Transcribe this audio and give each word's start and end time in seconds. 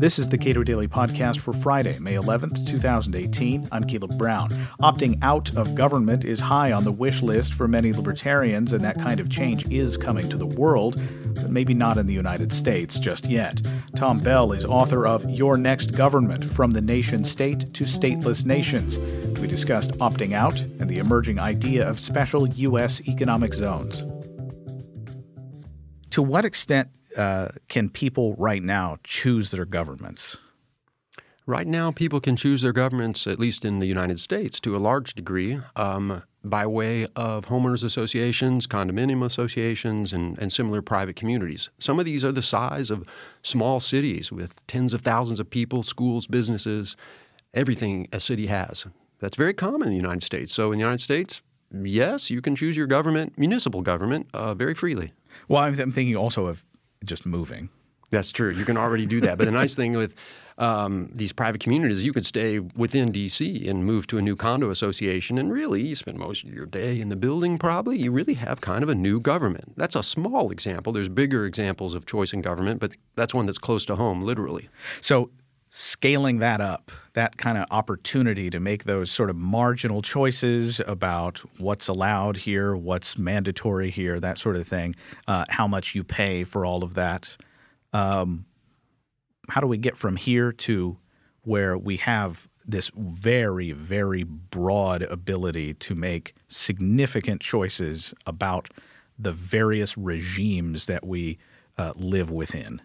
This 0.00 0.18
is 0.18 0.30
the 0.30 0.38
Cato 0.38 0.62
Daily 0.62 0.88
Podcast 0.88 1.40
for 1.40 1.52
Friday, 1.52 1.98
May 1.98 2.14
11th, 2.14 2.66
2018. 2.66 3.68
I'm 3.70 3.84
Caleb 3.84 4.16
Brown. 4.16 4.48
Opting 4.80 5.18
out 5.20 5.54
of 5.58 5.74
government 5.74 6.24
is 6.24 6.40
high 6.40 6.72
on 6.72 6.84
the 6.84 6.90
wish 6.90 7.20
list 7.20 7.52
for 7.52 7.68
many 7.68 7.92
libertarians, 7.92 8.72
and 8.72 8.82
that 8.82 8.98
kind 8.98 9.20
of 9.20 9.28
change 9.28 9.70
is 9.70 9.98
coming 9.98 10.26
to 10.30 10.38
the 10.38 10.46
world, 10.46 10.98
but 11.34 11.50
maybe 11.50 11.74
not 11.74 11.98
in 11.98 12.06
the 12.06 12.14
United 12.14 12.50
States 12.50 12.98
just 12.98 13.26
yet. 13.26 13.60
Tom 13.94 14.20
Bell 14.20 14.52
is 14.52 14.64
author 14.64 15.06
of 15.06 15.28
Your 15.28 15.58
Next 15.58 15.94
Government 15.94 16.46
From 16.46 16.70
the 16.70 16.80
Nation 16.80 17.22
State 17.26 17.74
to 17.74 17.84
Stateless 17.84 18.46
Nations. 18.46 18.98
We 19.38 19.48
discussed 19.48 19.90
opting 19.98 20.32
out 20.32 20.58
and 20.58 20.88
the 20.88 20.96
emerging 20.96 21.38
idea 21.38 21.86
of 21.86 22.00
special 22.00 22.48
U.S. 22.48 23.02
economic 23.06 23.52
zones. 23.52 24.02
To 26.10 26.22
what 26.22 26.44
extent 26.44 26.88
uh, 27.16 27.48
can 27.68 27.88
people 27.88 28.34
right 28.34 28.62
now 28.62 28.98
choose 29.04 29.50
their 29.50 29.64
governments? 29.64 30.36
Right 31.46 31.66
now, 31.66 31.90
people 31.90 32.20
can 32.20 32.36
choose 32.36 32.62
their 32.62 32.72
governments, 32.72 33.26
at 33.26 33.40
least 33.40 33.64
in 33.64 33.80
the 33.80 33.86
United 33.86 34.20
States, 34.20 34.60
to 34.60 34.76
a 34.76 34.78
large 34.78 35.14
degree, 35.14 35.60
um, 35.74 36.22
by 36.44 36.66
way 36.66 37.06
of 37.16 37.46
homeowners 37.46 37.84
associations, 37.84 38.66
condominium 38.66 39.24
associations, 39.24 40.12
and, 40.12 40.38
and 40.38 40.52
similar 40.52 40.82
private 40.82 41.16
communities. 41.16 41.70
Some 41.78 41.98
of 41.98 42.04
these 42.04 42.24
are 42.24 42.32
the 42.32 42.42
size 42.42 42.90
of 42.90 43.06
small 43.42 43.80
cities 43.80 44.30
with 44.30 44.64
tens 44.66 44.94
of 44.94 45.02
thousands 45.02 45.40
of 45.40 45.50
people, 45.50 45.82
schools, 45.82 46.26
businesses, 46.26 46.96
everything 47.52 48.08
a 48.12 48.20
city 48.20 48.46
has. 48.46 48.86
That's 49.18 49.36
very 49.36 49.54
common 49.54 49.82
in 49.82 49.90
the 49.90 49.96
United 49.96 50.22
States. 50.22 50.54
So, 50.54 50.72
in 50.72 50.78
the 50.78 50.84
United 50.84 51.02
States, 51.02 51.42
yes, 51.72 52.30
you 52.30 52.40
can 52.40 52.56
choose 52.56 52.76
your 52.76 52.86
government, 52.86 53.38
municipal 53.38 53.82
government, 53.82 54.28
uh, 54.32 54.54
very 54.54 54.74
freely. 54.74 55.12
Well, 55.48 55.62
I'm 55.62 55.74
thinking 55.74 56.16
also 56.16 56.46
of 56.46 56.64
just 57.04 57.26
moving. 57.26 57.70
That's 58.10 58.32
true. 58.32 58.50
You 58.50 58.64
can 58.64 58.76
already 58.76 59.06
do 59.06 59.20
that. 59.20 59.38
But 59.38 59.44
the 59.44 59.52
nice 59.52 59.76
thing 59.76 59.92
with 59.92 60.14
um, 60.58 61.10
these 61.14 61.32
private 61.32 61.60
communities, 61.60 62.04
you 62.04 62.12
could 62.12 62.26
stay 62.26 62.58
within 62.58 63.12
D.C. 63.12 63.68
and 63.68 63.84
move 63.84 64.06
to 64.08 64.18
a 64.18 64.22
new 64.22 64.34
condo 64.34 64.70
association, 64.70 65.38
and 65.38 65.52
really 65.52 65.80
you 65.80 65.94
spend 65.94 66.18
most 66.18 66.44
of 66.44 66.52
your 66.52 66.66
day 66.66 67.00
in 67.00 67.08
the 67.08 67.16
building. 67.16 67.56
Probably 67.56 67.98
you 67.98 68.10
really 68.10 68.34
have 68.34 68.60
kind 68.60 68.82
of 68.82 68.88
a 68.88 68.94
new 68.94 69.20
government. 69.20 69.74
That's 69.76 69.94
a 69.94 70.02
small 70.02 70.50
example. 70.50 70.92
There's 70.92 71.08
bigger 71.08 71.46
examples 71.46 71.94
of 71.94 72.04
choice 72.04 72.32
in 72.32 72.42
government, 72.42 72.80
but 72.80 72.92
that's 73.14 73.32
one 73.32 73.46
that's 73.46 73.58
close 73.58 73.86
to 73.86 73.96
home, 73.96 74.22
literally. 74.22 74.68
So 75.00 75.30
scaling 75.70 76.40
that 76.40 76.60
up, 76.60 76.90
that 77.12 77.36
kind 77.36 77.56
of 77.56 77.64
opportunity 77.70 78.50
to 78.50 78.58
make 78.58 78.84
those 78.84 79.10
sort 79.10 79.30
of 79.30 79.36
marginal 79.36 80.02
choices 80.02 80.80
about 80.86 81.38
what's 81.58 81.86
allowed 81.86 82.36
here, 82.36 82.76
what's 82.76 83.16
mandatory 83.16 83.88
here, 83.88 84.18
that 84.18 84.36
sort 84.36 84.56
of 84.56 84.66
thing, 84.66 84.96
uh, 85.28 85.44
how 85.48 85.68
much 85.68 85.94
you 85.94 86.02
pay 86.02 86.42
for 86.42 86.66
all 86.66 86.82
of 86.82 86.94
that. 86.94 87.36
Um, 87.92 88.46
how 89.48 89.60
do 89.60 89.68
we 89.68 89.78
get 89.78 89.96
from 89.96 90.16
here 90.16 90.50
to 90.52 90.98
where 91.42 91.78
we 91.78 91.96
have 91.98 92.48
this 92.66 92.90
very, 92.96 93.70
very 93.70 94.24
broad 94.24 95.02
ability 95.02 95.74
to 95.74 95.94
make 95.94 96.34
significant 96.48 97.40
choices 97.40 98.12
about 98.26 98.68
the 99.18 99.32
various 99.32 99.96
regimes 99.96 100.86
that 100.86 101.06
we 101.06 101.38
uh, 101.78 101.92
live 101.96 102.28
within? 102.28 102.82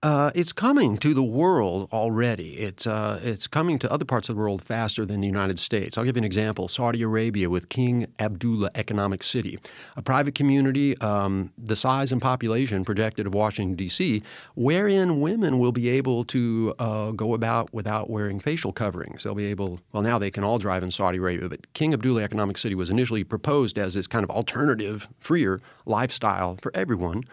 Uh, 0.00 0.30
it's 0.32 0.52
coming 0.52 0.96
to 0.96 1.12
the 1.12 1.24
world 1.24 1.88
already. 1.92 2.56
It's 2.56 2.86
uh, 2.86 3.18
it's 3.20 3.48
coming 3.48 3.80
to 3.80 3.92
other 3.92 4.04
parts 4.04 4.28
of 4.28 4.36
the 4.36 4.40
world 4.40 4.62
faster 4.62 5.04
than 5.04 5.20
the 5.20 5.26
United 5.26 5.58
States. 5.58 5.98
I'll 5.98 6.04
give 6.04 6.14
you 6.14 6.20
an 6.20 6.24
example: 6.24 6.68
Saudi 6.68 7.02
Arabia 7.02 7.50
with 7.50 7.68
King 7.68 8.06
Abdullah 8.20 8.70
Economic 8.76 9.24
City, 9.24 9.58
a 9.96 10.02
private 10.02 10.36
community 10.36 10.96
um, 11.00 11.52
the 11.58 11.74
size 11.74 12.12
and 12.12 12.22
population 12.22 12.84
projected 12.84 13.26
of 13.26 13.34
Washington 13.34 13.74
D.C., 13.74 14.22
wherein 14.54 15.20
women 15.20 15.58
will 15.58 15.72
be 15.72 15.88
able 15.88 16.22
to 16.26 16.76
uh, 16.78 17.10
go 17.10 17.34
about 17.34 17.74
without 17.74 18.08
wearing 18.08 18.38
facial 18.38 18.72
coverings. 18.72 19.24
They'll 19.24 19.34
be 19.34 19.46
able. 19.46 19.80
Well, 19.90 20.04
now 20.04 20.20
they 20.20 20.30
can 20.30 20.44
all 20.44 20.60
drive 20.60 20.84
in 20.84 20.92
Saudi 20.92 21.18
Arabia, 21.18 21.48
but 21.48 21.72
King 21.72 21.92
Abdullah 21.92 22.22
Economic 22.22 22.56
City 22.56 22.76
was 22.76 22.88
initially 22.88 23.24
proposed 23.24 23.76
as 23.76 23.94
this 23.94 24.06
kind 24.06 24.22
of 24.22 24.30
alternative, 24.30 25.08
freer 25.18 25.60
lifestyle 25.86 26.56
for 26.62 26.70
everyone 26.72 27.24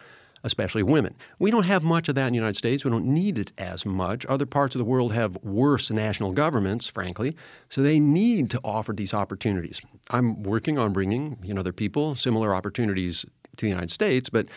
especially 0.46 0.84
women. 0.84 1.16
We 1.40 1.52
don't 1.52 1.64
have 1.64 1.84
much 1.84 2.08
of 2.08 2.16
that 2.16 2.28
in 2.28 2.34
the 2.34 2.38
United 2.38 2.56
States. 2.56 2.86
We 2.86 2.92
don't 2.92 3.06
need 3.06 3.38
it 3.38 3.52
as 3.58 3.86
much. 3.86 4.26
Other 4.28 4.46
parts 4.46 4.76
of 4.76 4.80
the 4.80 4.86
world 4.86 5.12
have 5.12 5.36
worse 5.44 5.90
national 5.90 6.32
governments, 6.32 6.88
frankly, 6.88 7.36
so 7.70 7.82
they 7.82 8.00
need 8.00 8.50
to 8.52 8.62
offer 8.64 8.94
these 8.94 9.14
opportunities. 9.14 9.82
I'm 10.12 10.44
working 10.44 10.78
on 10.78 10.94
bringing, 10.94 11.38
you 11.44 11.54
know, 11.54 11.60
other 11.60 11.74
people 11.74 12.16
similar 12.16 12.54
opportunities 12.54 13.26
to 13.58 13.66
the 13.66 13.70
United 13.70 13.92
States, 13.92 14.30
but 14.30 14.48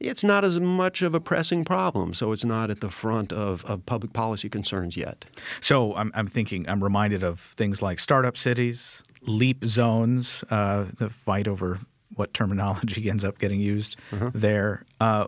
it's 0.00 0.24
not 0.24 0.44
as 0.44 0.58
much 0.60 1.02
of 1.02 1.14
a 1.14 1.20
pressing 1.20 1.64
problem, 1.64 2.14
so 2.14 2.32
it's 2.32 2.44
not 2.44 2.70
at 2.70 2.80
the 2.80 2.90
front 2.90 3.32
of, 3.32 3.64
of 3.64 3.84
public 3.86 4.12
policy 4.12 4.48
concerns 4.48 4.96
yet. 4.96 5.24
So 5.60 5.94
I'm, 5.94 6.12
I'm 6.14 6.26
thinking, 6.26 6.68
I'm 6.68 6.82
reminded 6.82 7.22
of 7.22 7.40
things 7.40 7.80
like 7.80 7.98
startup 7.98 8.36
cities, 8.36 9.02
leap 9.22 9.64
zones, 9.64 10.44
uh, 10.50 10.86
the 10.98 11.10
fight 11.10 11.48
over 11.48 11.78
what 12.14 12.34
terminology 12.34 13.08
ends 13.10 13.24
up 13.24 13.38
getting 13.38 13.60
used 13.60 13.96
uh-huh. 14.12 14.30
there. 14.34 14.84
Uh, 15.00 15.26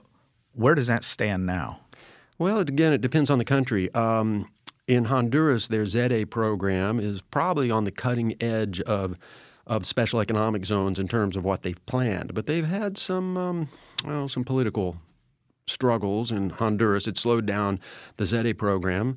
where 0.54 0.74
does 0.74 0.86
that 0.88 1.04
stand 1.04 1.46
now? 1.46 1.80
Well, 2.38 2.58
again, 2.58 2.92
it 2.92 3.00
depends 3.00 3.30
on 3.30 3.38
the 3.38 3.44
country. 3.44 3.92
Um, 3.94 4.50
in 4.88 5.04
Honduras, 5.04 5.68
their 5.68 5.84
ZEDE 5.84 6.30
program 6.30 6.98
is 6.98 7.22
probably 7.22 7.70
on 7.70 7.84
the 7.84 7.92
cutting 7.92 8.34
edge 8.42 8.80
of 8.82 9.16
of 9.66 9.86
special 9.86 10.20
economic 10.20 10.64
zones 10.64 10.98
in 10.98 11.06
terms 11.06 11.36
of 11.36 11.44
what 11.44 11.62
they've 11.62 11.86
planned. 11.86 12.34
But 12.34 12.46
they've 12.46 12.66
had 12.66 12.98
some 12.98 13.36
um, 13.36 13.68
well, 14.04 14.28
some 14.28 14.42
political 14.42 14.96
struggles 15.66 16.32
in 16.32 16.50
Honduras. 16.50 17.06
It 17.06 17.16
slowed 17.16 17.46
down 17.46 17.78
the 18.16 18.24
ZEDE 18.24 18.58
program. 18.58 19.16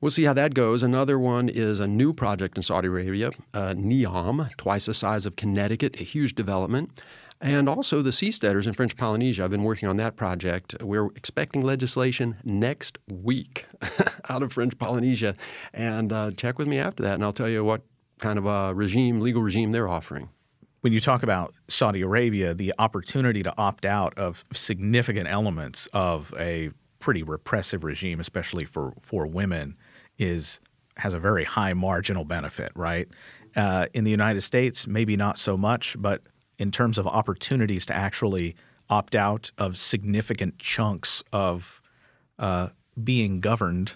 We'll 0.00 0.10
see 0.10 0.24
how 0.24 0.34
that 0.34 0.54
goes. 0.54 0.82
Another 0.82 1.18
one 1.18 1.48
is 1.48 1.80
a 1.80 1.86
new 1.86 2.12
project 2.12 2.56
in 2.56 2.62
Saudi 2.62 2.88
Arabia, 2.88 3.30
uh, 3.54 3.74
Neom, 3.76 4.50
twice 4.56 4.86
the 4.86 4.94
size 4.94 5.26
of 5.26 5.36
Connecticut, 5.36 6.00
a 6.00 6.04
huge 6.04 6.34
development. 6.34 7.00
And 7.40 7.68
also 7.68 8.00
the 8.00 8.10
seasteaders 8.10 8.66
in 8.66 8.74
French 8.74 8.96
Polynesia. 8.96 9.44
I've 9.44 9.50
been 9.50 9.64
working 9.64 9.88
on 9.88 9.96
that 9.98 10.16
project. 10.16 10.82
We're 10.82 11.08
expecting 11.08 11.62
legislation 11.62 12.36
next 12.44 12.98
week 13.10 13.66
out 14.28 14.42
of 14.42 14.52
French 14.52 14.78
Polynesia. 14.78 15.36
And 15.72 16.12
uh, 16.12 16.30
check 16.32 16.58
with 16.58 16.68
me 16.68 16.78
after 16.78 17.02
that, 17.02 17.14
and 17.14 17.24
I'll 17.24 17.32
tell 17.32 17.48
you 17.48 17.64
what 17.64 17.82
kind 18.18 18.38
of 18.38 18.46
a 18.46 18.74
regime, 18.74 19.20
legal 19.20 19.42
regime 19.42 19.72
they're 19.72 19.88
offering. 19.88 20.30
When 20.80 20.92
you 20.92 21.00
talk 21.00 21.22
about 21.22 21.54
Saudi 21.68 22.02
Arabia, 22.02 22.54
the 22.54 22.72
opportunity 22.78 23.42
to 23.42 23.52
opt 23.58 23.84
out 23.84 24.16
of 24.18 24.44
significant 24.52 25.28
elements 25.28 25.88
of 25.92 26.32
a 26.38 26.70
pretty 26.98 27.22
repressive 27.22 27.84
regime, 27.84 28.20
especially 28.20 28.64
for, 28.64 28.94
for 29.00 29.26
women, 29.26 29.76
is 30.18 30.60
has 30.96 31.12
a 31.12 31.18
very 31.18 31.44
high 31.44 31.72
marginal 31.72 32.24
benefit, 32.24 32.70
right? 32.76 33.08
Uh, 33.56 33.86
in 33.94 34.04
the 34.04 34.10
United 34.10 34.42
States, 34.42 34.86
maybe 34.86 35.16
not 35.16 35.38
so 35.38 35.56
much, 35.56 35.96
but 35.98 36.22
in 36.58 36.70
terms 36.70 36.98
of 36.98 37.06
opportunities 37.06 37.84
to 37.86 37.94
actually 37.94 38.54
opt 38.88 39.14
out 39.14 39.50
of 39.58 39.76
significant 39.76 40.58
chunks 40.58 41.22
of 41.32 41.80
uh, 42.38 42.68
being 43.02 43.40
governed 43.40 43.94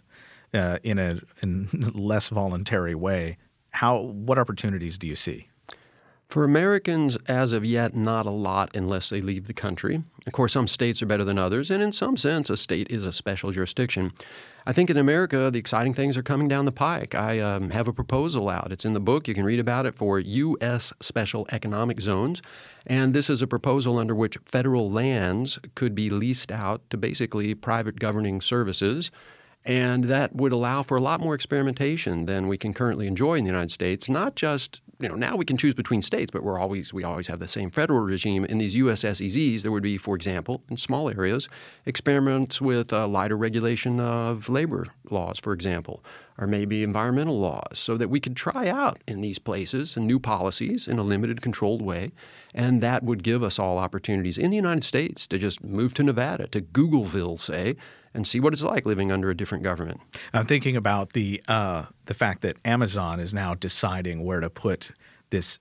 uh, 0.54 0.78
in 0.82 0.98
a 0.98 1.20
in 1.42 1.68
less 1.94 2.28
voluntary 2.28 2.94
way, 2.94 3.36
how 3.70 3.98
what 4.00 4.38
opportunities 4.38 4.98
do 4.98 5.06
you 5.06 5.14
see? 5.14 5.48
For 6.28 6.44
Americans, 6.44 7.16
as 7.26 7.52
of 7.52 7.64
yet, 7.64 7.96
not 7.96 8.26
a 8.26 8.30
lot 8.30 8.76
unless 8.76 9.08
they 9.08 9.22
leave 9.22 9.46
the 9.46 9.54
country. 9.54 10.02
Of 10.26 10.34
course, 10.34 10.52
some 10.52 10.68
states 10.68 11.00
are 11.00 11.06
better 11.06 11.24
than 11.24 11.38
others, 11.38 11.70
and 11.70 11.82
in 11.82 11.90
some 11.90 12.18
sense, 12.18 12.50
a 12.50 12.56
state 12.58 12.90
is 12.90 13.06
a 13.06 13.14
special 13.14 13.50
jurisdiction. 13.50 14.12
I 14.66 14.74
think 14.74 14.90
in 14.90 14.98
America, 14.98 15.50
the 15.50 15.58
exciting 15.58 15.94
things 15.94 16.18
are 16.18 16.22
coming 16.22 16.46
down 16.46 16.66
the 16.66 16.72
pike. 16.72 17.14
I 17.14 17.40
um, 17.40 17.70
have 17.70 17.88
a 17.88 17.94
proposal 17.94 18.50
out. 18.50 18.72
It's 18.72 18.84
in 18.84 18.92
the 18.92 19.00
book. 19.00 19.26
You 19.26 19.32
can 19.32 19.46
read 19.46 19.58
about 19.58 19.86
it 19.86 19.94
for 19.94 20.18
U.S. 20.18 20.92
Special 21.00 21.46
Economic 21.50 21.98
Zones. 21.98 22.42
And 22.86 23.14
this 23.14 23.30
is 23.30 23.40
a 23.40 23.46
proposal 23.46 23.96
under 23.96 24.14
which 24.14 24.36
federal 24.44 24.90
lands 24.90 25.58
could 25.76 25.94
be 25.94 26.10
leased 26.10 26.52
out 26.52 26.82
to 26.90 26.98
basically 26.98 27.54
private 27.54 27.98
governing 27.98 28.42
services 28.42 29.10
and 29.64 30.04
that 30.04 30.34
would 30.34 30.52
allow 30.52 30.82
for 30.82 30.96
a 30.96 31.00
lot 31.00 31.20
more 31.20 31.34
experimentation 31.34 32.26
than 32.26 32.48
we 32.48 32.56
can 32.56 32.72
currently 32.72 33.06
enjoy 33.06 33.34
in 33.34 33.44
the 33.44 33.50
United 33.50 33.70
States. 33.70 34.08
Not 34.08 34.34
just 34.34 34.80
you 35.00 35.08
know 35.08 35.14
now 35.14 35.36
we 35.36 35.44
can 35.44 35.56
choose 35.56 35.74
between 35.74 36.02
states, 36.02 36.30
but 36.30 36.42
we're 36.42 36.58
always 36.58 36.92
we 36.92 37.04
always 37.04 37.28
have 37.28 37.38
the 37.38 37.48
same 37.48 37.70
federal 37.70 38.00
regime. 38.00 38.44
In 38.44 38.58
these 38.58 38.74
U.S. 38.76 39.04
SEZs, 39.04 39.62
there 39.62 39.70
would 39.70 39.82
be, 39.82 39.96
for 39.96 40.16
example, 40.16 40.62
in 40.68 40.76
small 40.76 41.08
areas, 41.08 41.48
experiments 41.86 42.60
with 42.60 42.92
uh, 42.92 43.06
lighter 43.06 43.36
regulation 43.36 44.00
of 44.00 44.48
labor 44.48 44.88
laws, 45.10 45.38
for 45.38 45.52
example, 45.52 46.04
or 46.36 46.46
maybe 46.46 46.82
environmental 46.82 47.38
laws, 47.38 47.78
so 47.78 47.96
that 47.96 48.08
we 48.08 48.20
could 48.20 48.36
try 48.36 48.68
out 48.68 49.00
in 49.06 49.20
these 49.20 49.38
places 49.38 49.96
and 49.96 50.06
new 50.06 50.18
policies 50.18 50.88
in 50.88 50.98
a 50.98 51.02
limited, 51.02 51.40
controlled 51.42 51.82
way, 51.82 52.10
and 52.52 52.82
that 52.82 53.04
would 53.04 53.22
give 53.22 53.42
us 53.42 53.58
all 53.58 53.78
opportunities 53.78 54.38
in 54.38 54.50
the 54.50 54.56
United 54.56 54.84
States 54.84 55.26
to 55.28 55.38
just 55.38 55.62
move 55.62 55.94
to 55.94 56.02
Nevada, 56.02 56.48
to 56.48 56.60
Googleville, 56.60 57.38
say, 57.38 57.76
and 58.18 58.26
see 58.26 58.40
what 58.40 58.52
it's 58.52 58.62
like 58.62 58.84
living 58.84 59.12
under 59.12 59.30
a 59.30 59.36
different 59.36 59.62
government. 59.62 60.00
I'm 60.34 60.44
thinking 60.44 60.76
about 60.76 61.12
the 61.12 61.40
uh, 61.46 61.86
the 62.06 62.14
fact 62.14 62.42
that 62.42 62.56
Amazon 62.64 63.20
is 63.20 63.32
now 63.32 63.54
deciding 63.54 64.24
where 64.24 64.40
to 64.40 64.50
put 64.50 64.90
this 65.30 65.60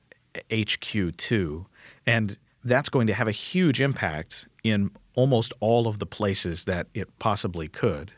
HQ2, 0.49 1.65
and 2.05 2.37
that's 2.63 2.89
going 2.89 3.07
to 3.07 3.13
have 3.13 3.27
a 3.27 3.31
huge 3.31 3.79
impact 3.79 4.47
in 4.63 4.89
almost 5.13 5.53
all 5.59 5.87
of 5.87 5.99
the 5.99 6.05
places 6.07 6.65
that 6.65 6.87
it 6.95 7.07
possibly 7.19 7.67
could. 7.67 8.11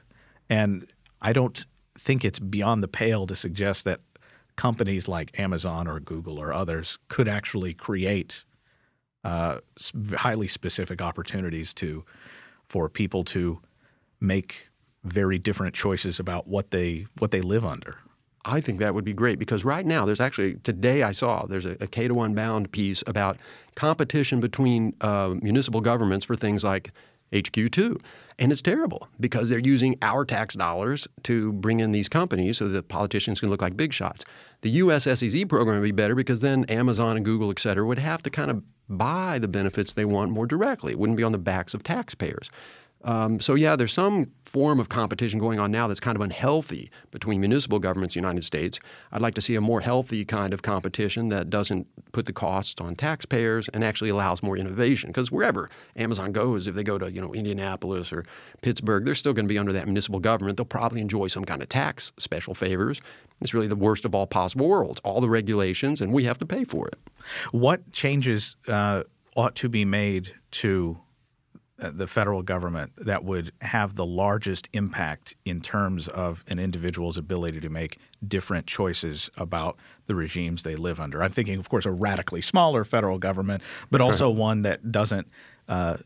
And 0.49 0.87
I 1.21 1.33
don't 1.33 1.65
think 1.95 2.23
it's 2.23 2.39
beyond 2.39 2.81
the 2.81 2.87
pale 2.87 3.27
to 3.27 3.35
suggest 3.35 3.83
that 3.85 3.99
companies 4.55 5.07
like 5.07 5.37
Amazon 5.37 5.85
or 5.85 5.99
Google 5.99 6.39
or 6.39 6.53
others 6.53 6.97
could 7.09 7.27
actually 7.27 7.73
create 7.73 8.45
uh, 9.25 9.59
highly 10.15 10.47
specific 10.47 11.01
opportunities 11.01 11.73
to 11.73 12.05
for 12.69 12.87
people 12.87 13.23
to 13.25 13.59
make 14.19 14.69
very 15.03 15.37
different 15.37 15.73
choices 15.73 16.19
about 16.19 16.47
what 16.47 16.71
they 16.71 17.05
what 17.19 17.31
they 17.31 17.41
live 17.41 17.65
under. 17.65 17.97
I 18.45 18.61
think 18.61 18.79
that 18.79 18.93
would 18.93 19.03
be 19.03 19.13
great 19.13 19.37
because 19.37 19.65
right 19.65 19.85
now 19.85 20.05
there's 20.05 20.19
actually 20.19 20.55
today 20.63 21.03
I 21.03 21.11
saw 21.11 21.45
there's 21.45 21.65
a, 21.65 21.77
a 21.81 21.87
Cato 21.87 22.21
Unbound 22.21 22.71
piece 22.71 23.03
about 23.07 23.37
competition 23.75 24.39
between 24.39 24.95
uh, 25.01 25.35
municipal 25.41 25.81
governments 25.81 26.25
for 26.25 26.35
things 26.35 26.63
like 26.63 26.91
HQ2. 27.31 28.01
And 28.39 28.51
it's 28.51 28.61
terrible 28.61 29.07
because 29.19 29.49
they're 29.49 29.59
using 29.59 29.97
our 30.01 30.25
tax 30.25 30.55
dollars 30.55 31.07
to 31.23 31.51
bring 31.53 31.79
in 31.79 31.91
these 31.91 32.09
companies 32.09 32.57
so 32.57 32.69
that 32.69 32.87
politicians 32.87 33.39
can 33.39 33.49
look 33.49 33.61
like 33.61 33.75
big 33.75 33.93
shots. 33.93 34.23
The 34.61 34.69
US 34.71 35.03
SEZ 35.03 35.45
program 35.45 35.79
would 35.79 35.85
be 35.85 35.91
better 35.91 36.15
because 36.15 36.39
then 36.39 36.63
Amazon 36.65 37.17
and 37.17 37.25
Google, 37.25 37.51
et 37.51 37.59
cetera, 37.59 37.85
would 37.85 37.99
have 37.99 38.23
to 38.23 38.29
kind 38.29 38.49
of 38.49 38.63
buy 38.87 39.37
the 39.39 39.47
benefits 39.47 39.93
they 39.93 40.05
want 40.05 40.31
more 40.31 40.47
directly. 40.47 40.93
It 40.93 40.99
wouldn't 40.99 41.17
be 41.17 41.23
on 41.23 41.31
the 41.31 41.37
backs 41.37 41.73
of 41.73 41.83
taxpayers. 41.83 42.49
Um, 43.03 43.39
so 43.39 43.55
yeah, 43.55 43.75
there's 43.75 43.93
some 43.93 44.31
form 44.45 44.79
of 44.79 44.89
competition 44.89 45.39
going 45.39 45.59
on 45.59 45.71
now 45.71 45.87
that's 45.87 45.99
kind 45.99 46.15
of 46.15 46.21
unhealthy 46.21 46.89
between 47.11 47.39
municipal 47.39 47.79
governments 47.79 48.15
in 48.15 48.21
the 48.21 48.27
United 48.27 48.43
States. 48.43 48.79
I'd 49.11 49.21
like 49.21 49.35
to 49.35 49.41
see 49.41 49.55
a 49.55 49.61
more 49.61 49.79
healthy 49.79 50.25
kind 50.25 50.53
of 50.53 50.63
competition 50.63 51.29
that 51.29 51.49
doesn't 51.49 51.87
put 52.11 52.25
the 52.25 52.33
costs 52.33 52.81
on 52.81 52.95
taxpayers 52.95 53.69
and 53.69 53.83
actually 53.83 54.09
allows 54.09 54.43
more 54.43 54.57
innovation. 54.57 55.09
Because 55.09 55.31
wherever 55.31 55.69
Amazon 55.95 56.31
goes, 56.31 56.67
if 56.67 56.75
they 56.75 56.83
go 56.83 56.97
to 56.97 57.11
you 57.11 57.21
know 57.21 57.33
Indianapolis 57.33 58.11
or 58.11 58.25
Pittsburgh, 58.61 59.05
they're 59.05 59.15
still 59.15 59.33
going 59.33 59.45
to 59.45 59.53
be 59.53 59.57
under 59.57 59.71
that 59.73 59.85
municipal 59.85 60.19
government. 60.19 60.57
They'll 60.57 60.65
probably 60.65 60.99
enjoy 60.99 61.27
some 61.27 61.45
kind 61.45 61.61
of 61.61 61.69
tax 61.69 62.11
special 62.17 62.53
favors. 62.53 62.99
It's 63.41 63.53
really 63.53 63.67
the 63.67 63.75
worst 63.75 64.03
of 64.03 64.13
all 64.13 64.27
possible 64.27 64.67
worlds. 64.67 64.99
All 65.05 65.21
the 65.21 65.29
regulations, 65.29 66.01
and 66.01 66.11
we 66.11 66.25
have 66.25 66.39
to 66.39 66.45
pay 66.45 66.65
for 66.65 66.87
it. 66.87 66.97
What 67.51 67.91
changes 67.93 68.57
uh, 68.67 69.03
ought 69.35 69.55
to 69.55 69.69
be 69.69 69.85
made 69.85 70.33
to 70.51 70.97
the 71.79 72.07
federal 72.07 72.41
government 72.41 72.91
that 72.97 73.23
would 73.23 73.51
have 73.61 73.95
the 73.95 74.05
largest 74.05 74.69
impact 74.73 75.35
in 75.45 75.61
terms 75.61 76.07
of 76.07 76.43
an 76.47 76.59
individual's 76.59 77.17
ability 77.17 77.59
to 77.59 77.69
make 77.69 77.97
different 78.27 78.67
choices 78.67 79.29
about 79.37 79.77
the 80.07 80.15
regimes 80.15 80.63
they 80.63 80.75
live 80.75 80.99
under. 80.99 81.23
I'm 81.23 81.31
thinking, 81.31 81.57
of 81.59 81.69
course, 81.69 81.85
a 81.85 81.91
radically 81.91 82.41
smaller 82.41 82.83
federal 82.83 83.17
government, 83.17 83.63
but 83.89 84.01
also 84.01 84.29
one 84.29 84.63
that 84.63 84.91
doesn't. 84.91 85.27
Uh, 85.67 85.97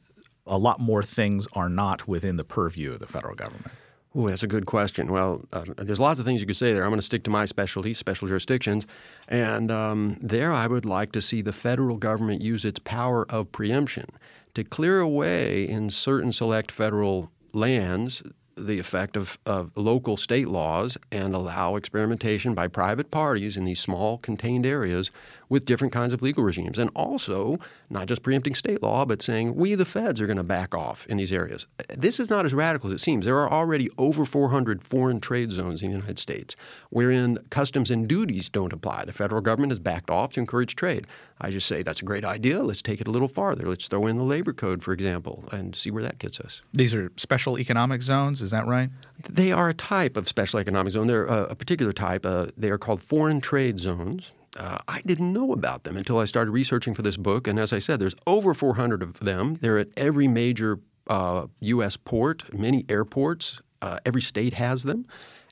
a 0.46 0.58
lot 0.58 0.80
more 0.80 1.02
things 1.02 1.48
are 1.54 1.70
not 1.70 2.06
within 2.08 2.36
the 2.36 2.44
purview 2.44 2.92
of 2.92 3.00
the 3.00 3.08
federal 3.08 3.34
government. 3.34 3.72
Oh, 4.15 4.30
that's 4.30 4.44
a 4.44 4.48
good 4.48 4.68
question. 4.68 5.12
Well, 5.12 5.42
uh, 5.51 5.65
there's 5.77 6.00
lots 6.00 6.19
of 6.19 6.25
things 6.25 6.39
you 6.39 6.45
could 6.45 6.56
say 6.56 6.71
there. 6.71 6.83
I'm 6.83 6.89
going 6.89 7.00
to 7.00 7.06
stick 7.06 7.24
to 7.24 7.31
my 7.31 7.45
specialty, 7.45 7.95
special 7.95 8.27
jurisdictions. 8.27 8.86
And 9.27 9.71
um, 9.71 10.18
there 10.21 10.54
I 10.54 10.68
would 10.68 10.86
like 10.86 11.12
to 11.13 11.21
see 11.21 11.42
the 11.42 11.54
federal 11.54 11.98
government 11.98 12.42
use 12.42 12.63
its 12.63 12.80
power 12.80 13.25
of 13.31 13.51
preemption 13.51 14.06
to 14.54 14.63
clear 14.63 15.00
away 15.00 15.68
in 15.68 15.89
certain 15.89 16.31
select 16.31 16.71
federal 16.71 17.31
lands 17.54 18.21
the 18.56 18.77
effect 18.77 19.18
of, 19.18 19.39
of 19.48 19.71
local 19.75 20.16
state 20.16 20.48
laws 20.48 20.95
and 21.12 21.33
allow 21.33 21.75
experimentation 21.75 22.54
by 22.54 22.68
private 22.68 23.09
parties 23.09 23.57
in 23.57 23.63
these 23.66 23.80
small 23.80 24.19
contained 24.19 24.66
areas 24.66 25.09
with 25.54 25.66
different 25.66 25.94
kinds 25.94 26.14
of 26.14 26.24
legal 26.24 26.44
regimes. 26.44 26.80
And 26.80 26.90
also, 26.96 27.60
not 27.88 28.08
just 28.08 28.24
preempting 28.24 28.56
state 28.56 28.82
law, 28.82 29.06
but 29.06 29.22
saying 29.22 29.54
we, 29.54 29.76
the 29.76 29.86
feds, 29.86 30.20
are 30.20 30.26
going 30.26 30.38
to 30.38 30.44
back 30.44 30.74
off 30.74 31.06
in 31.06 31.18
these 31.18 31.32
areas. 31.32 31.68
This 31.96 32.20
is 32.20 32.28
not 32.28 32.44
as 32.44 32.56
radical 32.56 32.90
as 32.90 32.96
it 32.96 33.02
seems. 33.02 33.24
There 33.24 33.38
are 33.38 33.52
already 33.52 33.88
over 34.00 34.26
400 34.26 34.82
foreign 34.82 35.22
trade 35.22 35.52
zones 35.52 35.84
in 35.84 35.92
the 35.92 35.98
United 35.98 36.18
States 36.18 36.56
wherein 36.90 37.38
customs 37.52 37.92
and 37.92 38.08
duties 38.08 38.50
don't 38.50 38.74
apply. 38.74 39.06
The 39.06 39.14
federal 39.14 39.42
government 39.42 39.72
has 39.72 39.78
backed 39.78 40.10
off 40.10 40.34
to 40.34 40.40
encourage 40.40 40.76
trade. 40.76 41.06
I 41.40 41.52
just 41.52 41.68
say 41.68 41.84
that's 41.84 42.02
a 42.02 42.06
great 42.06 42.26
idea. 42.26 42.64
Let's 42.64 42.82
take 42.82 43.00
it 43.00 43.08
a 43.08 43.12
little 43.12 43.28
farther. 43.28 43.70
Let's 43.70 43.88
throw 43.88 44.08
in 44.08 44.18
the 44.18 44.24
labor 44.24 44.54
code, 44.54 44.82
for 44.82 44.92
example, 44.92 45.44
and 45.52 45.76
see 45.76 45.92
where 45.92 46.02
that 46.02 46.18
gets 46.18 46.40
us. 46.40 46.64
These 46.74 46.96
are 46.96 47.12
special 47.18 47.60
economic 47.60 48.02
zones, 48.02 48.42
is 48.42 48.50
that 48.50 48.66
right? 48.66 48.90
They 49.30 49.52
are 49.52 49.70
a 49.70 49.74
type 49.76 50.18
of 50.18 50.28
special 50.28 50.60
economic 50.60 50.94
zone. 50.94 51.06
They're 51.06 51.26
a, 51.26 51.44
a 51.52 51.56
particular 51.56 51.92
type. 51.92 52.26
Uh, 52.26 52.48
they 52.58 52.72
are 52.72 52.80
called 52.80 53.04
foreign 53.04 53.40
trade 53.40 53.80
zones. 53.80 54.32
Uh, 54.58 54.80
I 54.88 55.02
didn't 55.02 55.34
know 55.34 55.52
about 55.52 55.84
them 55.84 55.98
until 55.98 56.20
I 56.20 56.26
started 56.26 56.52
researching 56.52 56.94
for 56.94 57.02
this 57.02 57.18
book. 57.18 57.48
And 57.48 57.60
as 57.60 57.74
I 57.74 57.80
said, 57.80 58.00
there's 58.00 58.16
over 58.28 58.54
400 58.54 59.02
of 59.02 59.20
them. 59.20 59.56
They're 59.56 59.78
at 59.78 59.90
every 59.98 60.28
major 60.28 60.80
uh, 61.08 61.48
U.S. 61.60 61.98
port, 61.98 62.54
many 62.54 62.86
airports. 62.90 63.62
Uh, 63.82 64.00
every 64.06 64.22
state 64.22 64.54
has 64.54 64.84
them. 64.84 65.06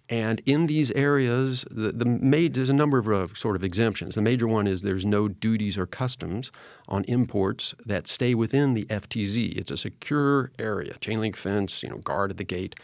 And 0.10 0.42
in 0.46 0.68
these 0.68 0.92
areas, 0.92 1.66
the, 1.72 1.94
the 1.94 2.50
there's 2.52 2.70
a 2.70 2.74
number 2.74 2.98
of 2.98 3.08
uh, 3.08 3.34
sort 3.34 3.56
of 3.56 3.64
exemptions. 3.64 4.16
The 4.16 4.22
major 4.22 4.46
one 4.46 4.68
is 4.68 4.82
there's 4.82 5.06
no 5.06 5.30
duties 5.30 5.78
or 5.78 5.86
customs 5.86 6.52
on 6.90 7.06
imports 7.06 7.74
that 7.86 8.08
stay 8.08 8.36
within 8.36 8.74
the 8.74 8.84
FTZ. 8.86 9.58
It's 9.58 9.72
a 9.72 9.78
secure 9.78 10.52
area, 10.60 10.96
chain 11.00 11.22
link 11.22 11.38
fence, 11.38 11.82
you 11.82 11.90
know, 11.90 11.98
guard 11.98 12.32
at 12.32 12.38
the 12.38 12.44
gate 12.44 12.76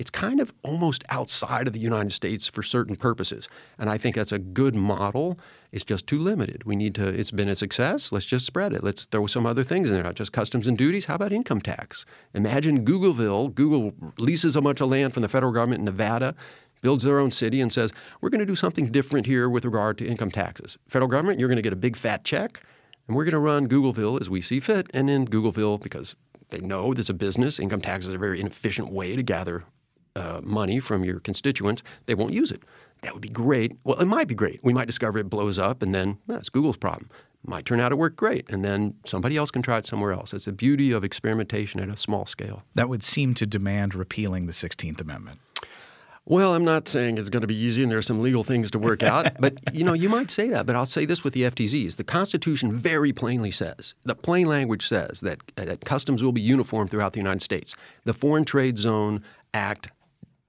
it's 0.00 0.10
kind 0.10 0.40
of 0.40 0.50
almost 0.62 1.04
outside 1.10 1.66
of 1.66 1.74
the 1.74 1.78
United 1.78 2.10
States 2.10 2.46
for 2.46 2.62
certain 2.62 2.96
purposes. 2.96 3.50
And 3.78 3.90
I 3.90 3.98
think 3.98 4.16
that's 4.16 4.32
a 4.32 4.38
good 4.38 4.74
model. 4.74 5.38
It's 5.72 5.84
just 5.84 6.06
too 6.06 6.18
limited. 6.18 6.64
We 6.64 6.74
need 6.74 6.94
to, 6.94 7.06
it's 7.06 7.30
been 7.30 7.50
a 7.50 7.54
success. 7.54 8.10
Let's 8.10 8.24
just 8.24 8.46
spread 8.46 8.72
it. 8.72 8.82
Let's 8.82 9.04
throw 9.04 9.26
some 9.26 9.44
other 9.44 9.62
things 9.62 9.88
in 9.88 9.94
there, 9.94 10.02
not 10.02 10.14
just 10.14 10.32
customs 10.32 10.66
and 10.66 10.78
duties. 10.78 11.04
How 11.04 11.16
about 11.16 11.32
income 11.32 11.60
tax? 11.60 12.06
Imagine 12.32 12.82
Googleville, 12.82 13.54
Google 13.54 13.92
leases 14.16 14.56
a 14.56 14.62
bunch 14.62 14.80
of 14.80 14.88
land 14.88 15.12
from 15.12 15.20
the 15.20 15.28
federal 15.28 15.52
government 15.52 15.80
in 15.80 15.84
Nevada 15.84 16.34
builds 16.80 17.04
their 17.04 17.18
own 17.18 17.30
city 17.30 17.60
and 17.60 17.70
says, 17.70 17.92
we're 18.22 18.30
going 18.30 18.38
to 18.38 18.46
do 18.46 18.56
something 18.56 18.90
different 18.90 19.26
here 19.26 19.50
with 19.50 19.66
regard 19.66 19.98
to 19.98 20.06
income 20.06 20.30
taxes. 20.30 20.78
Federal 20.88 21.10
government, 21.10 21.38
you're 21.38 21.50
going 21.50 21.56
to 21.56 21.62
get 21.62 21.74
a 21.74 21.76
big 21.76 21.94
fat 21.94 22.24
check, 22.24 22.62
and 23.06 23.14
we're 23.14 23.24
going 23.24 23.32
to 23.32 23.38
run 23.38 23.68
Googleville 23.68 24.18
as 24.18 24.30
we 24.30 24.40
see 24.40 24.60
fit. 24.60 24.86
And 24.94 25.10
in 25.10 25.26
Googleville, 25.26 25.78
because 25.78 26.16
they 26.48 26.60
know 26.60 26.94
there's 26.94 27.10
a 27.10 27.14
business, 27.14 27.58
income 27.58 27.82
taxes 27.82 28.14
are 28.14 28.16
a 28.16 28.18
very 28.18 28.40
inefficient 28.40 28.90
way 28.90 29.14
to 29.14 29.22
gather 29.22 29.64
uh, 30.20 30.40
money 30.42 30.80
from 30.80 31.04
your 31.04 31.20
constituents, 31.20 31.82
they 32.06 32.14
won't 32.14 32.34
use 32.34 32.50
it. 32.50 32.62
That 33.02 33.14
would 33.14 33.22
be 33.22 33.30
great. 33.30 33.72
Well, 33.84 33.98
it 33.98 34.04
might 34.04 34.28
be 34.28 34.34
great. 34.34 34.60
We 34.62 34.74
might 34.74 34.86
discover 34.86 35.18
it 35.18 35.30
blows 35.30 35.58
up, 35.58 35.82
and 35.82 35.94
then 35.94 36.18
well, 36.26 36.36
that's 36.36 36.50
Google's 36.50 36.76
problem. 36.76 37.08
Might 37.42 37.64
turn 37.64 37.80
out 37.80 37.88
to 37.88 37.96
work 37.96 38.16
great, 38.16 38.50
and 38.50 38.62
then 38.62 38.94
somebody 39.06 39.38
else 39.38 39.50
can 39.50 39.62
try 39.62 39.78
it 39.78 39.86
somewhere 39.86 40.12
else. 40.12 40.34
It's 40.34 40.44
the 40.44 40.52
beauty 40.52 40.92
of 40.92 41.04
experimentation 41.04 41.80
at 41.80 41.88
a 41.88 41.96
small 41.96 42.26
scale. 42.26 42.62
That 42.74 42.90
would 42.90 43.02
seem 43.02 43.32
to 43.34 43.46
demand 43.46 43.94
repealing 43.94 44.44
the 44.44 44.52
16th 44.52 45.00
Amendment. 45.00 45.40
Well, 46.26 46.54
I'm 46.54 46.66
not 46.66 46.86
saying 46.86 47.16
it's 47.16 47.30
going 47.30 47.40
to 47.40 47.46
be 47.46 47.56
easy 47.56 47.82
and 47.82 47.90
there 47.90 47.98
are 47.98 48.02
some 48.02 48.20
legal 48.20 48.44
things 48.44 48.70
to 48.72 48.78
work 48.78 49.02
out, 49.02 49.32
but 49.40 49.54
you 49.74 49.84
know, 49.84 49.94
you 49.94 50.08
might 50.08 50.30
say 50.30 50.48
that, 50.48 50.66
but 50.66 50.76
I'll 50.76 50.86
say 50.86 51.06
this 51.06 51.24
with 51.24 51.32
the 51.32 51.42
FTZs. 51.42 51.96
The 51.96 52.04
Constitution 52.04 52.78
very 52.78 53.12
plainly 53.12 53.50
says, 53.50 53.94
the 54.04 54.14
plain 54.14 54.46
language 54.46 54.86
says 54.86 55.20
that, 55.20 55.40
that 55.56 55.80
customs 55.84 56.22
will 56.22 56.32
be 56.32 56.42
uniform 56.42 56.88
throughout 56.88 57.14
the 57.14 57.18
United 57.18 57.42
States. 57.42 57.74
The 58.04 58.12
Foreign 58.12 58.44
Trade 58.44 58.78
Zone 58.78 59.24
Act 59.54 59.88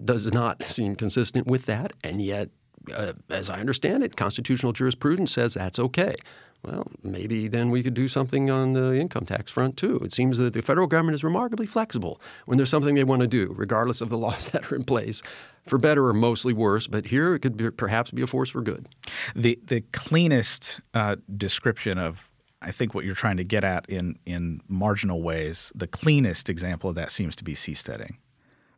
does 0.04 0.32
not 0.32 0.64
seem 0.64 0.96
consistent 0.96 1.48
with 1.48 1.66
that, 1.66 1.94
and 2.04 2.22
yet, 2.22 2.50
uh, 2.94 3.14
as 3.30 3.50
I 3.50 3.60
understand 3.60 4.04
it, 4.04 4.16
constitutional 4.16 4.74
jurisprudence 4.74 5.32
says 5.32 5.54
that's 5.54 5.80
okay. 5.80 6.16
Well, 6.64 6.88
maybe 7.02 7.48
then 7.48 7.72
we 7.72 7.82
could 7.82 7.96
do 7.96 8.08
something 8.08 8.52
on 8.52 8.74
the 8.74 8.94
income 8.94 9.26
tax 9.26 9.52
front 9.52 9.78
too. 9.78 10.00
It 10.04 10.14
seems 10.14 10.38
that 10.38 10.54
the 10.54 10.62
federal 10.62 10.86
government 10.86 11.16
is 11.16 11.24
remarkably 11.24 11.66
flexible 11.66 12.22
when 12.46 12.58
there's 12.58 12.70
something 12.70 12.94
they 12.94 13.04
want 13.04 13.22
to 13.22 13.28
do, 13.28 13.54
regardless 13.58 14.00
of 14.00 14.10
the 14.10 14.18
laws 14.20 14.50
that 14.50 14.72
are 14.72 14.76
in 14.76 14.84
place, 14.84 15.24
for 15.66 15.80
better 15.80 16.06
or 16.06 16.14
mostly 16.14 16.54
worse. 16.54 16.86
But 16.86 17.08
here 17.08 17.34
it 17.34 17.40
could 17.40 17.58
be, 17.58 17.72
perhaps 17.72 18.12
be 18.12 18.22
a 18.22 18.28
force 18.28 18.52
for 18.52 18.62
good. 18.62 18.88
The 19.36 19.60
the 19.66 19.82
cleanest 19.92 20.82
uh, 20.94 21.16
description 21.36 21.98
of 21.98 22.30
I 22.62 22.72
think 22.72 22.94
what 22.94 23.06
you're 23.06 23.16
trying 23.16 23.38
to 23.38 23.44
get 23.44 23.64
at 23.64 23.90
in 23.90 24.20
in 24.28 24.62
marginal 24.68 25.24
ways, 25.24 25.72
the 25.74 25.88
cleanest 25.88 26.48
example 26.48 26.92
of 26.92 26.96
that 26.96 27.10
seems 27.10 27.36
to 27.38 27.44
be 27.44 27.56
seasteading 27.56 28.18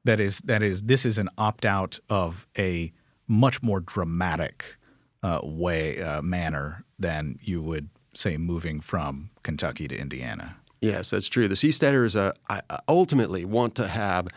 that 0.05 0.19
is 0.19 0.39
that 0.39 0.63
is 0.63 0.83
this 0.83 1.05
is 1.05 1.17
an 1.17 1.29
opt 1.37 1.65
out 1.65 1.99
of 2.09 2.47
a 2.57 2.91
much 3.27 3.61
more 3.63 3.79
dramatic 3.79 4.77
uh, 5.23 5.39
way 5.43 6.01
uh, 6.01 6.21
manner 6.21 6.83
than 6.99 7.39
you 7.41 7.61
would 7.61 7.89
say 8.13 8.37
moving 8.37 8.79
from 8.79 9.29
Kentucky 9.41 9.87
to 9.87 9.97
Indiana. 9.97 10.57
Yes, 10.81 11.11
that's 11.11 11.27
true. 11.27 11.47
The 11.47 11.55
seasteaders 11.55 12.15
uh, 12.15 12.61
ultimately 12.89 13.45
want 13.45 13.75
to 13.75 13.87
have 13.87 14.27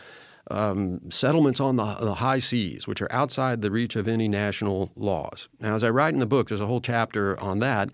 um, 0.51 1.11
settlements 1.11 1.59
on 1.59 1.77
the, 1.77 1.95
the, 1.97 2.15
high 2.15 2.39
seas, 2.39 2.87
which 2.87 3.03
are 3.03 3.11
outside 3.11 3.63
the 3.63 3.71
reach 3.71 3.97
of 3.97 4.07
any 4.07 4.29
national 4.29 4.93
laws. 4.95 5.49
Now, 5.61 5.75
as 5.75 5.83
I 5.83 5.91
write 5.91 6.15
in 6.15 6.21
the 6.21 6.27
book, 6.27 6.49
there's 6.49 6.61
a 6.61 6.67
whole 6.67 6.81
chapter 6.81 7.39
on 7.41 7.59
that. 7.59 7.91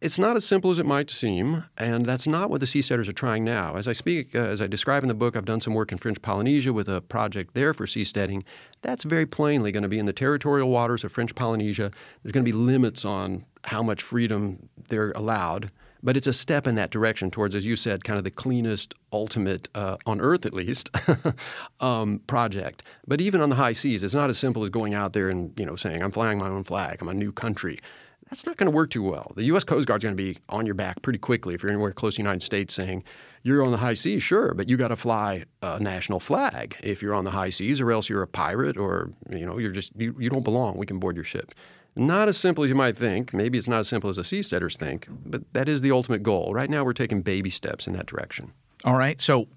It's 0.00 0.18
not 0.18 0.36
as 0.36 0.44
simple 0.44 0.70
as 0.70 0.78
it 0.78 0.86
might 0.86 1.10
seem, 1.10 1.64
and 1.76 2.06
that's 2.06 2.26
not 2.26 2.50
what 2.50 2.60
the 2.60 2.66
seasteaders 2.66 3.08
are 3.08 3.12
trying 3.12 3.42
now. 3.42 3.74
As 3.74 3.88
I 3.88 3.92
speak, 3.92 4.32
uh, 4.32 4.38
as 4.38 4.62
I 4.62 4.68
describe 4.68 5.02
in 5.02 5.08
the 5.08 5.14
book, 5.14 5.36
I've 5.36 5.44
done 5.44 5.60
some 5.60 5.74
work 5.74 5.90
in 5.90 5.98
French 5.98 6.22
Polynesia 6.22 6.72
with 6.72 6.88
a 6.88 7.00
project 7.00 7.54
there 7.54 7.74
for 7.74 7.84
seasteading. 7.84 8.44
That's 8.82 9.02
very 9.02 9.26
plainly 9.26 9.72
going 9.72 9.82
to 9.82 9.88
be 9.88 9.98
in 9.98 10.06
the 10.06 10.12
territorial 10.12 10.68
waters 10.68 11.02
of 11.02 11.10
French 11.10 11.34
Polynesia. 11.34 11.90
There's 12.22 12.32
going 12.32 12.44
to 12.44 12.52
be 12.52 12.56
limits 12.56 13.04
on 13.04 13.44
how 13.64 13.82
much 13.82 14.02
freedom 14.02 14.68
they're 14.88 15.10
allowed 15.12 15.72
but 16.02 16.16
it's 16.16 16.26
a 16.26 16.32
step 16.32 16.66
in 16.66 16.76
that 16.76 16.90
direction 16.90 17.30
towards, 17.30 17.54
as 17.54 17.66
you 17.66 17.76
said, 17.76 18.04
kind 18.04 18.18
of 18.18 18.24
the 18.24 18.30
cleanest, 18.30 18.94
ultimate, 19.12 19.68
uh, 19.74 19.96
on 20.06 20.20
Earth 20.20 20.46
at 20.46 20.54
least, 20.54 20.90
um, 21.80 22.20
project. 22.26 22.82
But 23.06 23.20
even 23.20 23.40
on 23.40 23.50
the 23.50 23.56
high 23.56 23.72
seas, 23.72 24.04
it's 24.04 24.14
not 24.14 24.30
as 24.30 24.38
simple 24.38 24.62
as 24.62 24.70
going 24.70 24.94
out 24.94 25.12
there 25.12 25.28
and 25.28 25.58
you 25.58 25.66
know 25.66 25.76
saying, 25.76 26.02
"I'm 26.02 26.12
flying 26.12 26.38
my 26.38 26.48
own 26.48 26.64
flag. 26.64 26.98
I'm 27.00 27.08
a 27.08 27.14
new 27.14 27.32
country." 27.32 27.80
That's 28.30 28.44
not 28.46 28.56
going 28.56 28.70
to 28.70 28.74
work 28.76 28.90
too 28.90 29.02
well. 29.02 29.32
The 29.36 29.44
U.S. 29.44 29.64
Coast 29.64 29.88
Guard's 29.88 30.04
going 30.04 30.16
to 30.16 30.22
be 30.22 30.38
on 30.48 30.66
your 30.66 30.74
back 30.74 31.00
pretty 31.02 31.18
quickly 31.18 31.54
if 31.54 31.62
you're 31.62 31.72
anywhere 31.72 31.92
close 31.92 32.14
to 32.14 32.18
the 32.18 32.24
United 32.24 32.42
States, 32.42 32.74
saying, 32.74 33.04
"You're 33.42 33.64
on 33.64 33.70
the 33.70 33.78
high 33.78 33.94
seas, 33.94 34.22
sure, 34.22 34.54
but 34.54 34.68
you 34.68 34.76
got 34.76 34.88
to 34.88 34.96
fly 34.96 35.44
a 35.62 35.80
national 35.80 36.20
flag 36.20 36.76
if 36.82 37.00
you're 37.00 37.14
on 37.14 37.24
the 37.24 37.30
high 37.30 37.50
seas, 37.50 37.80
or 37.80 37.90
else 37.90 38.08
you're 38.08 38.22
a 38.22 38.28
pirate, 38.28 38.76
or 38.76 39.10
you 39.30 39.46
know, 39.46 39.58
you're 39.58 39.72
just 39.72 39.92
you, 39.96 40.14
you 40.18 40.28
don't 40.28 40.44
belong. 40.44 40.76
We 40.76 40.86
can 40.86 40.98
board 40.98 41.16
your 41.16 41.24
ship." 41.24 41.54
Not 41.96 42.28
as 42.28 42.36
simple 42.36 42.62
as 42.62 42.70
you 42.70 42.76
might 42.76 42.96
think. 42.96 43.34
Maybe 43.34 43.58
it's 43.58 43.66
not 43.66 43.80
as 43.80 43.88
simple 43.88 44.08
as 44.08 44.16
the 44.16 44.22
seasteaders 44.22 44.76
think, 44.76 45.08
but 45.26 45.42
that 45.52 45.68
is 45.68 45.80
the 45.80 45.90
ultimate 45.90 46.22
goal. 46.22 46.54
Right 46.54 46.70
now, 46.70 46.84
we're 46.84 46.92
taking 46.92 47.22
baby 47.22 47.50
steps 47.50 47.88
in 47.88 47.92
that 47.94 48.06
direction. 48.06 48.52
All 48.84 48.96
right. 48.96 49.20
So, 49.20 49.48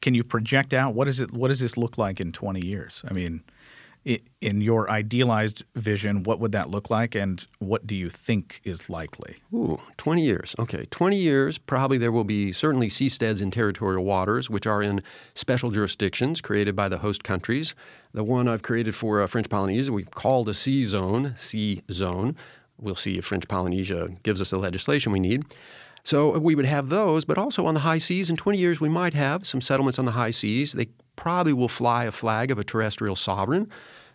can 0.00 0.14
you 0.14 0.22
project 0.22 0.72
out 0.72 0.94
what 0.94 1.08
is 1.08 1.18
it? 1.18 1.32
What 1.32 1.48
does 1.48 1.58
this 1.58 1.76
look 1.76 1.98
like 1.98 2.20
in 2.20 2.30
20 2.30 2.64
years? 2.64 3.04
I 3.08 3.14
mean, 3.14 3.42
in 4.04 4.60
your 4.60 4.90
idealized 4.90 5.64
vision, 5.74 6.22
what 6.22 6.40
would 6.40 6.52
that 6.52 6.70
look 6.70 6.88
like, 6.88 7.14
and 7.14 7.46
what 7.58 7.86
do 7.86 7.94
you 7.94 8.08
think 8.08 8.60
is 8.64 8.88
likely? 8.88 9.36
Ooh, 9.52 9.80
20 9.96 10.22
years. 10.22 10.54
Okay, 10.58 10.84
20 10.90 11.16
years, 11.16 11.58
probably 11.58 11.98
there 11.98 12.12
will 12.12 12.24
be 12.24 12.52
certainly 12.52 12.88
seasteads 12.88 13.42
in 13.42 13.50
territorial 13.50 14.04
waters, 14.04 14.48
which 14.48 14.66
are 14.66 14.82
in 14.82 15.02
special 15.34 15.70
jurisdictions 15.70 16.40
created 16.40 16.74
by 16.74 16.88
the 16.88 16.98
host 16.98 17.24
countries. 17.24 17.74
The 18.12 18.24
one 18.24 18.48
I've 18.48 18.62
created 18.62 18.96
for 18.96 19.20
uh, 19.20 19.26
French 19.26 19.48
Polynesia, 19.48 19.92
we've 19.92 20.10
called 20.10 20.48
a 20.48 20.54
sea 20.54 20.84
zone, 20.84 21.34
sea 21.36 21.82
zone. 21.90 22.36
We'll 22.80 22.94
see 22.94 23.18
if 23.18 23.26
French 23.26 23.48
Polynesia 23.48 24.08
gives 24.22 24.40
us 24.40 24.50
the 24.50 24.58
legislation 24.58 25.12
we 25.12 25.20
need. 25.20 25.44
So 26.04 26.38
we 26.38 26.54
would 26.54 26.64
have 26.64 26.88
those, 26.88 27.26
but 27.26 27.36
also 27.36 27.66
on 27.66 27.74
the 27.74 27.80
high 27.80 27.98
seas. 27.98 28.30
In 28.30 28.36
20 28.36 28.56
years, 28.56 28.80
we 28.80 28.88
might 28.88 29.12
have 29.12 29.46
some 29.46 29.60
settlements 29.60 29.98
on 29.98 30.06
the 30.06 30.12
high 30.12 30.30
seas. 30.30 30.72
They 30.72 30.88
probably 31.18 31.52
will 31.52 31.68
fly 31.68 32.04
a 32.04 32.12
flag 32.12 32.50
of 32.50 32.58
a 32.58 32.64
terrestrial 32.64 33.16
sovereign 33.16 33.70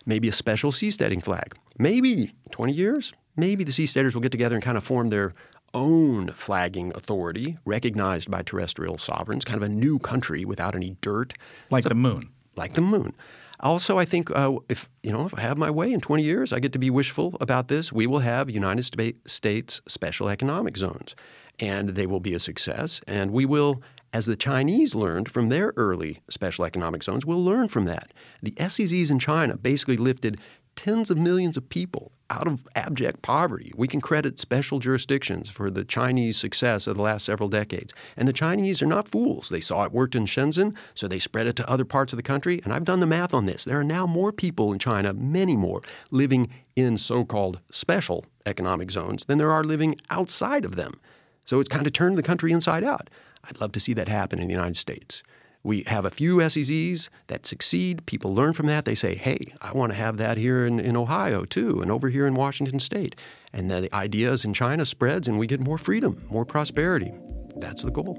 maybe 0.06 0.28
a 0.28 0.34
special 0.34 0.72
seasteading 0.72 1.24
flag. 1.24 1.56
Maybe 1.78 2.34
20 2.52 2.74
years, 2.74 3.14
maybe 3.36 3.64
the 3.64 3.72
seasteaders 3.72 4.14
will 4.14 4.22
get 4.22 4.32
together 4.32 4.56
and 4.56 4.64
kind 4.64 4.78
of 4.78 4.84
form 4.84 5.10
their 5.10 5.34
own 5.74 6.32
flagging 6.34 6.92
authority 6.94 7.58
recognized 7.66 8.30
by 8.30 8.44
terrestrial 8.44 8.98
sovereigns, 8.98 9.44
kind 9.44 9.58
of 9.58 9.64
a 9.64 9.70
new 9.70 9.98
country 9.98 10.46
without 10.46 10.76
any 10.76 10.96
dirt. 11.02 11.34
Like 11.72 11.84
so, 11.84 11.90
the 11.90 11.96
moon. 11.96 12.30
Like 12.56 12.74
the 12.74 12.82
moon. 12.82 13.14
Also, 13.60 13.98
I 13.98 14.06
think 14.06 14.30
uh, 14.36 14.58
if 14.70 14.90
you 15.02 15.12
know 15.12 15.26
if 15.26 15.34
I 15.34 15.42
have 15.42 15.58
my 15.58 15.72
way 15.72 15.92
in 15.92 16.02
20 16.02 16.22
years, 16.22 16.54
I 16.54 16.60
get 16.60 16.74
to 16.74 16.80
be 16.80 16.90
wishful 16.90 17.38
about 17.40 17.70
this. 17.70 17.92
We 17.92 18.06
will 18.06 18.20
have 18.20 18.50
United 18.50 18.84
States 19.26 19.82
special 19.88 20.30
economic 20.30 20.78
zones, 20.78 21.16
and 21.60 21.90
they 21.90 22.06
will 22.06 22.20
be 22.20 22.34
a 22.34 22.40
success. 22.40 23.02
And 23.08 23.32
we 23.32 23.46
will 23.46 23.82
as 24.14 24.28
the 24.28 24.36
Chinese 24.36 24.94
learned 24.94 25.30
from 25.30 25.50
their 25.50 25.74
early 25.76 26.22
special 26.30 26.66
economic 26.66 27.04
zones, 27.04 27.26
we'll 27.26 27.44
learn 27.44 27.68
from 27.68 27.86
that. 27.86 28.14
The 28.44 28.52
SEZs 28.52 29.10
in 29.10 29.20
China 29.20 29.58
basically 29.58 29.98
lifted 29.98 30.40
tens 30.76 31.10
of 31.10 31.18
millions 31.18 31.58
of 31.58 31.70
people 31.70 32.12
out 32.30 32.48
of 32.48 32.68
abject 32.76 33.22
poverty. 33.22 33.72
We 33.76 33.88
can 33.88 34.02
credit 34.02 34.40
special 34.40 34.80
jurisdictions 34.80 35.50
for 35.50 35.70
the 35.70 35.84
Chinese 35.84 36.38
success 36.38 36.88
of 36.88 36.96
the 36.96 37.02
last 37.02 37.26
several 37.26 37.50
decades. 37.50 37.94
And 38.18 38.28
the 38.28 38.34
Chinese 38.34 38.82
are 38.82 38.88
not 38.88 39.08
fools. 39.08 39.50
They 39.50 39.62
saw 39.62 39.84
it 39.84 39.92
worked 39.92 40.16
in 40.16 40.26
Shenzhen, 40.26 40.76
so 40.96 41.08
they 41.08 41.20
spread 41.20 41.48
it 41.48 41.56
to 41.58 41.70
other 41.70 41.86
parts 41.86 42.14
of 42.14 42.18
the 42.18 42.24
country. 42.24 42.60
And 42.64 42.74
I've 42.74 42.86
done 42.86 43.02
the 43.02 43.06
math 43.06 43.34
on 43.34 43.46
this. 43.46 43.66
There 43.66 43.80
are 43.80 43.84
now 43.84 44.08
more 44.08 44.32
people 44.32 44.74
in 44.74 44.80
China, 44.80 45.14
many 45.14 45.56
more, 45.56 45.82
living 46.10 46.50
in 46.76 46.98
so 46.98 47.24
called 47.24 47.60
special 47.70 48.26
economic 48.46 48.90
zones 48.90 49.26
than 49.26 49.38
there 49.38 49.52
are 49.52 49.64
living 49.64 49.96
outside 50.10 50.66
of 50.66 50.76
them. 50.76 51.00
So 51.46 51.60
it's 51.60 51.70
kind 51.70 51.86
of 51.86 51.94
turned 51.94 52.18
the 52.18 52.24
country 52.24 52.52
inside 52.52 52.84
out. 52.84 53.10
I'd 53.44 53.60
love 53.60 53.72
to 53.74 53.80
see 53.80 53.94
that 53.94 54.08
happen 54.08 54.40
in 54.40 54.48
the 54.48 54.54
United 54.54 54.78
States. 54.78 55.24
We 55.66 55.84
have 55.88 56.04
a 56.04 56.10
few 56.10 56.38
SEZs 56.38 57.08
that 57.28 57.46
succeed. 57.46 58.06
People 58.06 58.36
learn 58.36 58.52
from 58.52 58.66
that. 58.68 58.84
They 58.84 58.96
say, 58.96 59.16
hey, 59.16 59.54
I 59.62 59.72
want 59.72 59.94
to 59.94 59.98
have 59.98 60.18
that 60.18 60.38
here 60.38 60.66
in, 60.66 60.80
in 60.80 60.98
Ohio 60.98 61.46
too, 61.46 61.82
and 61.82 61.90
over 61.90 62.10
here 62.10 62.28
in 62.28 62.34
Washington 62.34 62.80
State. 62.80 63.16
And 63.54 63.72
the 63.72 63.94
ideas 63.96 64.44
in 64.44 64.54
China 64.54 64.86
spreads, 64.86 65.28
and 65.28 65.40
we 65.40 65.48
get 65.48 65.62
more 65.62 65.78
freedom, 65.78 66.26
more 66.30 66.44
prosperity. 66.44 67.14
That's 67.58 67.84
the 67.84 67.92
goal. 67.92 68.18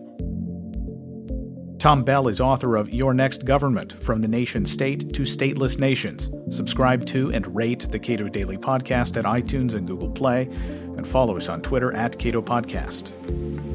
Tom 1.78 2.02
Bell 2.02 2.28
is 2.28 2.40
author 2.40 2.76
of 2.76 2.88
Your 2.88 3.12
Next 3.12 3.44
Government 3.44 4.02
From 4.02 4.22
the 4.22 4.28
Nation 4.28 4.64
State 4.64 5.12
to 5.12 5.22
Stateless 5.22 5.78
Nations. 5.78 6.30
Subscribe 6.48 7.04
to 7.08 7.30
and 7.30 7.54
rate 7.54 7.90
the 7.90 7.98
Cato 7.98 8.26
Daily 8.26 8.56
Podcast 8.56 9.18
at 9.18 9.26
iTunes 9.26 9.74
and 9.74 9.86
Google 9.86 10.08
Play, 10.10 10.44
and 10.96 11.06
follow 11.06 11.36
us 11.36 11.50
on 11.50 11.60
Twitter 11.60 11.92
at 11.92 12.18
Cato 12.18 12.40
Podcast. 12.40 13.73